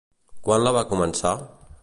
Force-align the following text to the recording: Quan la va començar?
Quan 0.47 0.63
la 0.67 0.73
va 0.79 0.83
començar? 0.95 1.37